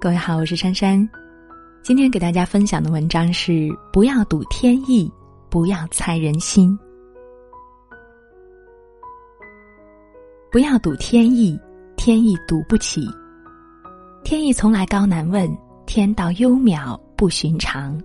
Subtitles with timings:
[0.00, 1.06] 各位好，我是珊珊。
[1.82, 5.12] 今天给大家分享的文章是：不要赌天意，
[5.50, 6.74] 不要猜人心。
[10.50, 11.60] 不要赌天意，
[11.98, 13.06] 天意赌不起。
[14.24, 15.54] 天意从来高难问，
[15.84, 18.00] 天道幽渺不寻常。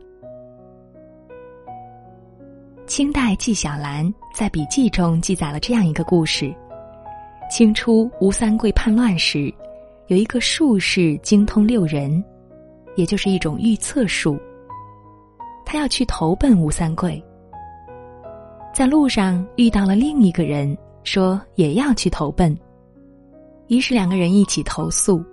[2.85, 6.53] 清代纪晓岚在笔记中记载了这样一个故事：
[7.49, 9.49] 清初吴三桂叛乱时，
[10.07, 12.23] 有一个术士精通六人，
[12.95, 14.39] 也就是一种预测术。
[15.65, 17.23] 他要去投奔吴三桂，
[18.73, 22.55] 在路上遇到了另一个人，说也要去投奔，
[23.67, 25.23] 于是两个人一起投宿。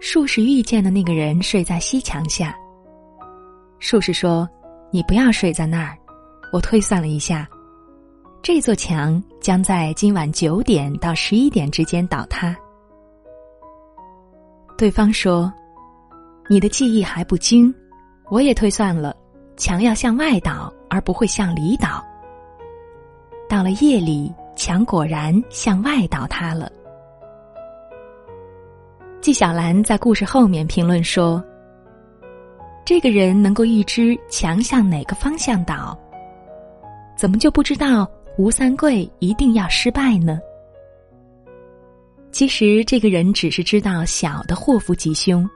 [0.00, 2.56] 术士遇见的那个人睡在西墙下。
[3.78, 4.48] 术士说
[4.90, 5.96] ：“你不要睡在那儿。”
[6.52, 7.46] 我推算了一下，
[8.40, 12.56] 这座墙将在今晚九点到十一点之间倒塌。
[14.76, 15.50] 对方说
[16.50, 17.74] ：“你的记忆还不精，
[18.28, 19.16] 我也推算了，
[19.56, 22.04] 墙要向外倒，而不会向里倒。”
[23.48, 26.70] 到了夜里，墙果然向外倒塌了。
[29.22, 31.42] 纪晓岚在故事后面评论说
[32.84, 35.98] ：“这个人能够预知墙向哪个方向倒。”
[37.16, 40.38] 怎么就不知道吴三桂一定要失败呢？
[42.36, 45.48] 其实这个人只是知道小的祸福吉凶，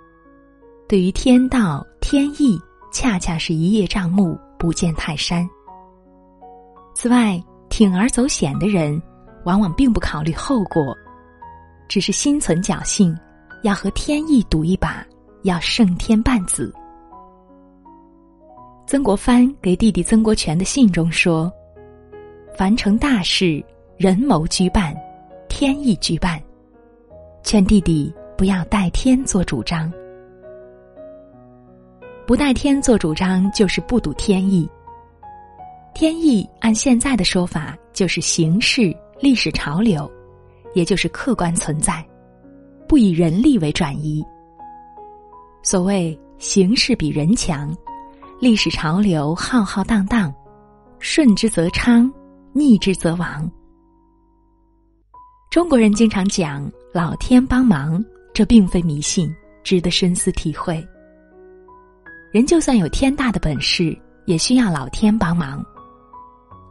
[0.88, 2.58] 对于天道天意，
[2.90, 5.46] 恰恰是一叶障目，不见泰山。
[6.94, 8.98] 此外，铤而走险的人，
[9.44, 10.96] 往往并不考虑后果，
[11.86, 13.14] 只是心存侥幸，
[13.60, 15.06] 要和天意赌一把，
[15.42, 16.74] 要胜天半子。
[18.86, 21.52] 曾国藩给弟弟曾国荃的信中说
[22.56, 23.62] ：“凡成大事，
[23.98, 24.96] 人谋居半，
[25.46, 26.42] 天意居办。
[27.42, 29.92] 劝弟弟不要代天做主张。
[32.26, 34.68] 不代天做主张，就是不赌天意。
[35.94, 40.10] 天意按现在的说法，就是形势、历史潮流，
[40.74, 42.06] 也就是客观存在，
[42.86, 44.24] 不以人力为转移。
[45.62, 47.76] 所谓形势比人强。”
[48.40, 50.34] 历史潮流浩浩荡荡，
[50.98, 52.10] 顺之则昌，
[52.54, 53.46] 逆之则亡。
[55.50, 60.84] 中国人经常讲“老天帮忙”，这并非迷信，值得深思体会。
[62.32, 65.64] 人就算有天大的本事，也需要老天帮忙。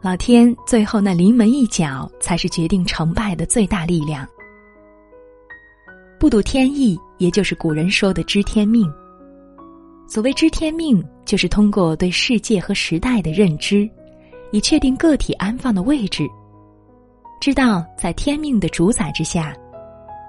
[0.02, 4.26] 老天最后那临门一脚，才是决定成败的最大力量。
[6.18, 8.90] 不赌天意，也就是古人说的知天命。
[10.06, 13.88] 所谓知天命，就是通过对世界和时代的认知，
[14.52, 16.28] 以确定个体安放的位置。
[17.40, 19.54] 知道在天命的主宰之下，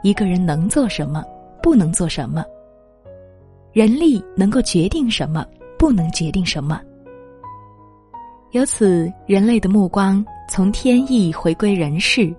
[0.04, 1.24] 一个人能做什么，
[1.62, 2.44] 不能做什么；
[3.72, 5.46] 人力能够决定什么，
[5.78, 6.82] 不能决定什么。
[8.52, 12.34] 由此，人类的目光从天意回归人事，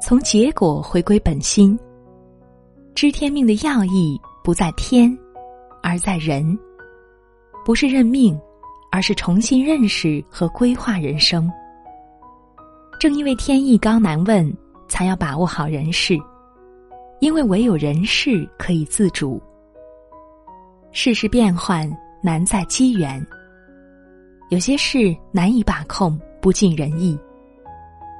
[0.00, 1.78] 从结果回归本心。
[2.94, 5.16] 知天命的要义不在天，
[5.82, 6.58] 而在人。
[7.64, 8.38] 不是认命，
[8.90, 11.50] 而是重新认识和规划人生。
[13.00, 14.52] 正因为天意高难问，
[14.88, 16.18] 才要把握好人事，
[17.20, 19.42] 因为唯有人事可以自主。
[20.92, 21.90] 世事变幻
[22.22, 23.24] 难在机缘，
[24.50, 27.18] 有些事难以把控，不尽人意；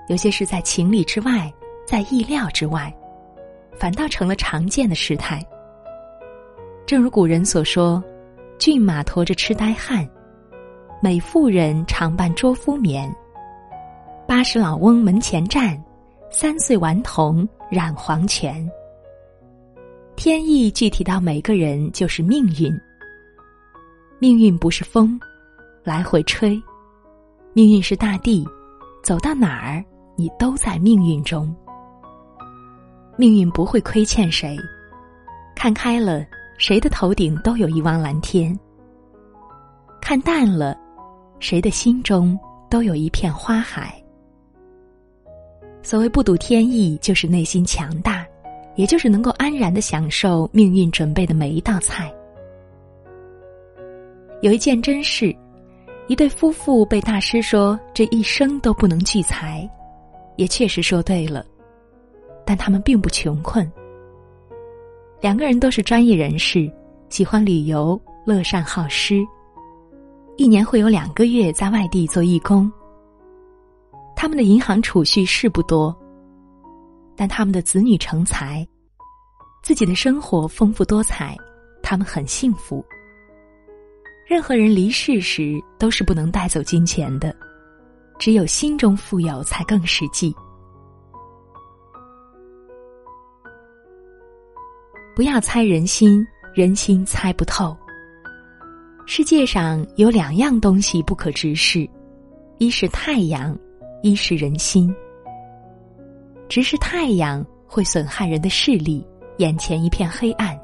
[0.08, 1.52] 有些事在情理之外，
[1.86, 2.94] 在意料之外，
[3.78, 5.44] 反倒成了常见的事态。
[6.86, 8.02] 正如古人所说。
[8.58, 10.04] 骏马驮着痴呆汉，
[11.00, 13.08] 美妇人常伴捉夫眠。
[14.26, 15.80] 八十老翁门前站，
[16.28, 18.68] 三岁顽童染黄泉。
[20.18, 22.76] 天意具体到每个人就是命运。
[24.18, 25.16] 命运不是风，
[25.84, 26.60] 来回吹；
[27.52, 28.44] 命运是大地，
[29.00, 29.82] 走到哪儿
[30.16, 31.54] 你都在命运中。
[33.16, 34.58] 命运不会亏欠谁，
[35.54, 36.26] 看开了。
[36.58, 38.58] 谁的头顶都有一汪蓝天。
[40.00, 40.76] 看淡了，
[41.38, 42.36] 谁的心中
[42.68, 43.94] 都有一片花海。
[45.80, 48.17] 所谓不赌天意，就是内心强大，
[48.78, 52.14] 也就是能够安然的享受命运准备的每一道菜。
[54.40, 55.34] 有一件真事，
[56.06, 59.68] 一对夫妇被大师说这一生都不能聚财，
[60.36, 61.44] 也确实说对了，
[62.46, 63.68] 但他们并不穷困。
[65.20, 66.70] 两个人都是专业人士，
[67.08, 69.26] 喜欢旅游，乐善好施。
[70.36, 72.70] 一年会有两个月在外地做义工。
[74.14, 75.92] 他们的银行储蓄是不多，
[77.18, 78.64] 但他们的子女成才，
[79.60, 81.36] 自己的生活丰富多彩，
[81.82, 82.84] 他们很幸福。
[84.24, 87.34] 任何人离世时都是不能带走金钱的，
[88.20, 90.32] 只有心中富有才更实际。
[95.16, 96.24] 不要猜人心，
[96.54, 97.76] 人心猜不透。
[99.06, 101.88] 世界上有两样东西不可直视，
[102.58, 103.58] 一是太阳，
[104.02, 104.94] 一是人心。
[106.48, 109.06] 直视太阳会损害人的视力，
[109.36, 110.56] 眼前一片黑暗；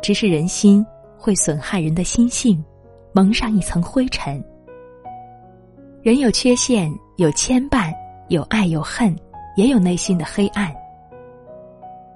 [0.00, 0.86] 直视人心
[1.18, 2.64] 会损害人的心性，
[3.12, 4.42] 蒙上一层灰尘。
[6.02, 7.92] 人有缺陷，有牵绊，
[8.28, 9.14] 有爱有恨，
[9.56, 10.72] 也有内心的黑暗。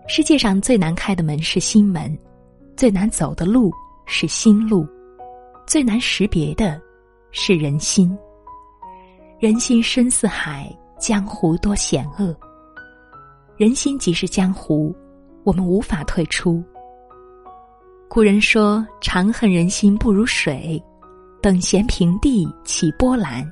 [0.06, 2.16] 世界上最难开的门是心门，
[2.76, 3.72] 最难走的路
[4.06, 4.86] 是心路，
[5.66, 6.80] 最难识别的
[7.32, 8.16] 是人心。
[9.40, 10.72] 人心深似海，
[11.06, 12.34] 江湖多险恶。
[13.58, 14.96] 人心即是江湖，
[15.42, 16.64] 我们无法退出。
[18.08, 20.82] 古人说：“长恨人心不如水，
[21.42, 23.46] 等闲平地起波澜。”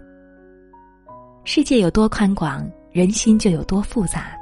[1.44, 4.34] 世界有多宽广，人心就有多复杂。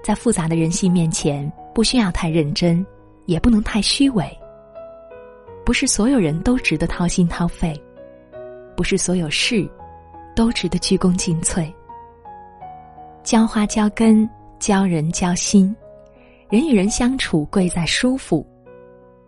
[0.00, 2.86] 在复杂的人性面前，不需要太认真，
[3.26, 4.24] 也不能太虚伪。
[5.64, 7.74] 不是所有人都值得掏心掏肺，
[8.76, 9.68] 不是所有事
[10.36, 11.68] 都值得鞠躬尽瘁。
[13.30, 14.28] 浇花浇根，
[14.58, 15.72] 浇人交心，
[16.48, 18.44] 人与人相处贵在舒服。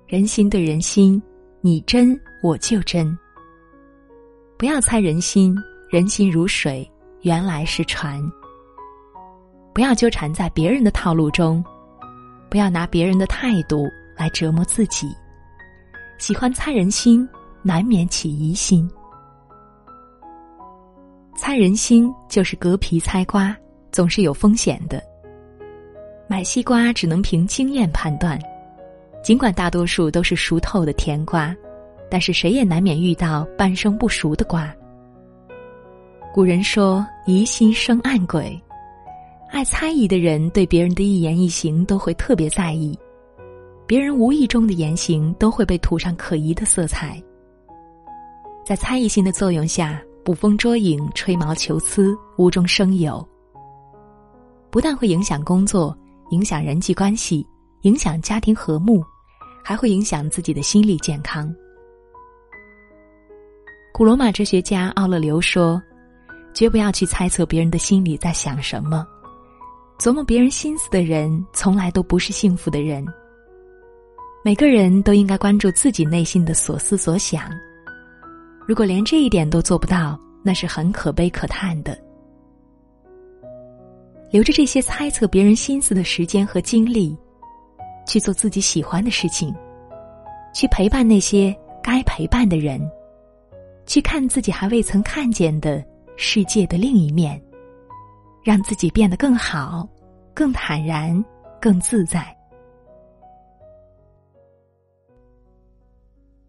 [0.08, 1.22] 人心对人心，
[1.60, 3.16] 你真我就真。
[4.58, 5.56] 不要猜人心，
[5.88, 6.84] 人心如水，
[7.20, 8.20] 原来是船。
[9.72, 11.64] 不要纠缠在别人的套路中，
[12.50, 15.16] 不要拿别人的态度来折磨自己。
[16.18, 17.24] 喜欢猜人心，
[17.62, 18.90] 难免起疑心。
[21.36, 23.56] 猜人心就是割皮猜瓜，
[23.92, 25.00] 总是有风险的。
[26.26, 28.40] 买西瓜只能凭经验判断，
[29.22, 31.54] 尽管大多数都是熟透的甜瓜，
[32.10, 34.74] 但是谁也难免遇到半生不熟的瓜。
[36.34, 38.58] 古人说：“疑心生暗鬼。”
[39.52, 42.98] 爱猜疑的人，对别人的一言一行都会特别在意，
[43.86, 47.22] 别人无意中的言行都会被涂上可疑的色彩。
[48.64, 53.28] 在猜疑心的作用下，捕风捉影、吹毛求疵，无中生有，
[54.72, 55.94] 不但会影响工作、
[56.30, 57.46] 影响人际关系、
[57.82, 59.04] 影响家庭和睦，
[59.62, 61.54] 还会影响自己的心理健康。
[63.92, 65.80] 古罗马哲学家奥勒留说
[66.54, 69.06] ：“绝不要去猜测别人的心里在想什么。”
[70.00, 73.06] 琢磨别人心思的人，从来都不是幸福的人。
[74.42, 77.50] 每个人都应该关注自己内心的所思所想。
[78.66, 81.96] 如果连这一点都做不到，那是很可悲可叹的。
[84.32, 87.16] 留着这些猜测别人心思的时间和精力，
[88.06, 89.54] 去做自己喜欢的事情，
[90.52, 92.80] 去陪伴那些该陪伴的人，
[93.86, 95.84] 去看自己还未曾看见的
[96.16, 97.40] 世界的另一面。
[98.44, 99.88] 让自己变得更好、
[100.34, 101.24] 更坦然、
[101.60, 102.36] 更自在。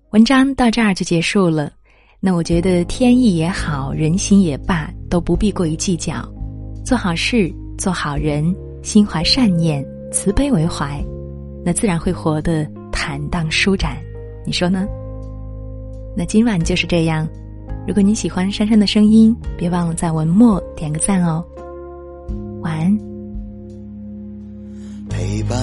[0.10, 1.72] 文章到这儿就结束了。
[2.20, 6.28] 那我觉得天意也好，人心也罢，都不必过于计较。
[6.84, 11.04] 做好事，做好人，心怀善念，慈悲为怀，
[11.66, 13.98] 那自然会活得坦荡舒展。
[14.46, 14.86] 你说呢？
[16.16, 17.28] 那今晚就是这样。
[17.88, 21.44] 如果你喜欢珊珊的声音，别忘了在文末点个赞哦。
[22.62, 22.98] 晚安。
[25.10, 25.58] 陪伴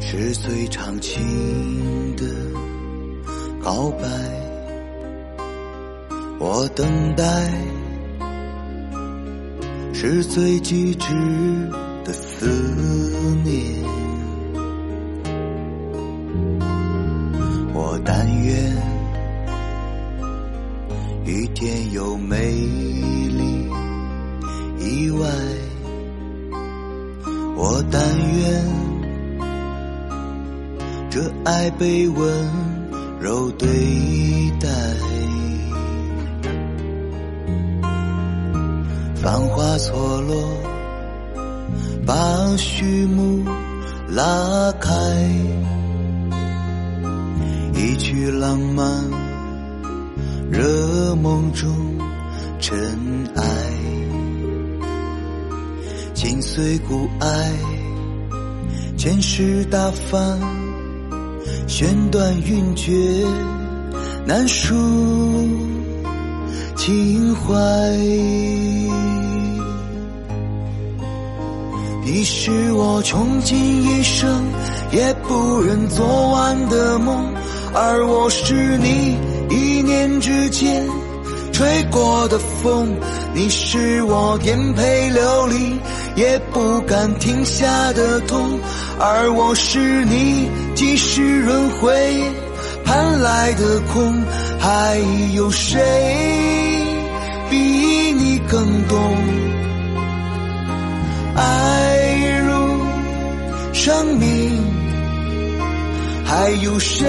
[0.00, 1.22] 是最长情
[2.16, 2.24] 的
[3.62, 4.06] 告白，
[6.38, 6.86] 我等
[7.16, 7.24] 待
[9.94, 11.06] 是最极致
[12.04, 12.46] 的思
[13.44, 13.82] 念，
[17.72, 18.76] 我但愿
[21.24, 23.70] 雨天有美丽。
[24.80, 25.26] 意外，
[27.56, 28.62] 我但愿
[31.08, 32.50] 这爱被温
[33.20, 33.68] 柔对
[34.60, 35.13] 待。
[39.24, 40.36] 繁花错落，
[42.04, 43.42] 把序幕
[44.06, 44.92] 拉开，
[47.72, 49.02] 一曲浪漫，
[50.50, 51.74] 惹梦中
[52.60, 53.42] 尘埃。
[56.12, 57.50] 心碎故爱，
[58.98, 60.38] 前世大帆，
[61.66, 62.92] 弦断云绝，
[64.26, 64.74] 难书
[66.76, 67.54] 情怀。
[72.24, 74.46] 你是我穷尽一生
[74.90, 77.22] 也不忍做完的梦，
[77.74, 79.18] 而我是你
[79.50, 80.88] 一念之间
[81.52, 82.88] 吹过的风。
[83.34, 85.78] 你是我颠沛流离
[86.16, 88.58] 也不敢停下的痛，
[88.98, 92.32] 而我是你几世轮回
[92.86, 94.14] 盼来的空。
[94.58, 94.98] 还
[95.34, 95.78] 有谁
[97.50, 99.14] 比你更懂
[101.36, 101.83] 爱
[103.84, 104.64] 生命？
[106.24, 107.06] 还有谁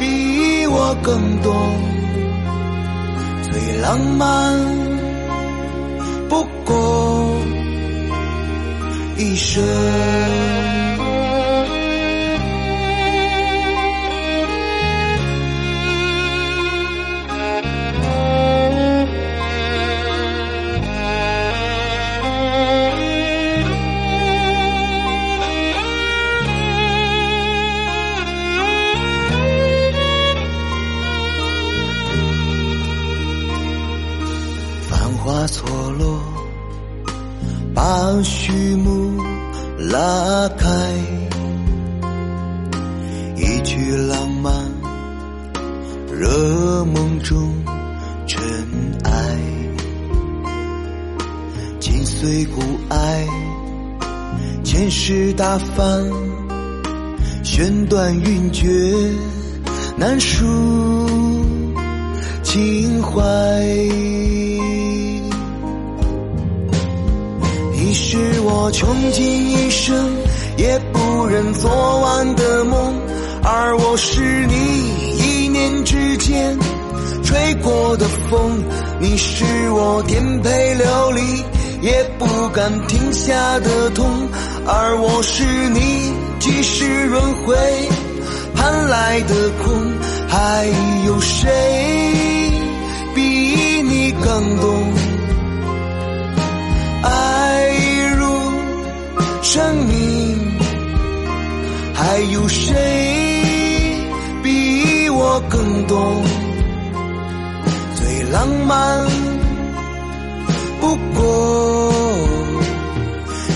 [0.00, 1.54] 比我更懂？
[3.52, 4.58] 最浪漫
[6.28, 7.38] 不过
[9.16, 10.65] 一生。
[35.26, 35.68] 花错
[35.98, 36.20] 落，
[37.74, 39.20] 把序幕
[39.76, 40.70] 拉开，
[43.34, 44.54] 一曲浪漫，
[46.12, 47.52] 惹梦中
[48.28, 48.40] 尘
[49.02, 49.36] 埃，
[51.80, 53.26] 紧随故爱，
[54.62, 56.08] 前世大帆，
[57.42, 58.70] 弦断云绝，
[59.96, 60.46] 难书
[62.44, 64.45] 情怀。
[68.70, 70.16] 穷尽一生
[70.56, 72.94] 也不忍做完的梦，
[73.42, 74.54] 而我是你
[75.18, 76.58] 一念之间
[77.22, 78.62] 吹过的风。
[78.98, 81.20] 你是我颠沛流离
[81.82, 84.06] 也不敢停下的痛，
[84.66, 87.54] 而我是你几世轮回
[88.54, 89.72] 盼来的空。
[90.28, 90.66] 还
[91.06, 91.50] 有谁
[93.14, 93.22] 比
[93.82, 94.92] 你更懂
[97.02, 97.45] 爱？
[99.56, 100.36] 生命，
[101.94, 103.98] 还有谁
[104.42, 106.22] 比我更懂？
[107.94, 109.06] 最浪漫
[110.78, 111.90] 不过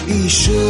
[0.09, 0.70] 一生。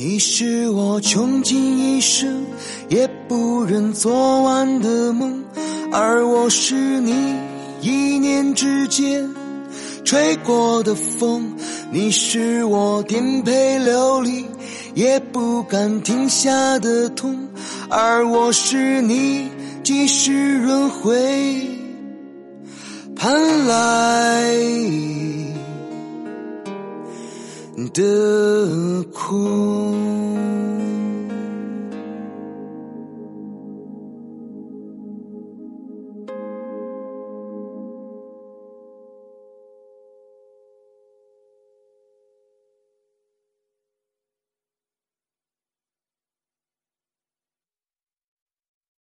[0.00, 2.46] 你是我穷尽一生
[2.88, 5.42] 也不忍做完的梦，
[5.90, 7.34] 而我是你
[7.80, 9.28] 一念之间
[10.04, 11.52] 吹过的风。
[11.90, 14.46] 你是我颠沛流离
[14.94, 17.36] 也不敢停下的痛，
[17.90, 19.48] 而我是你
[19.82, 21.60] 几世轮回
[23.16, 24.56] 盼来
[27.94, 29.87] 的苦。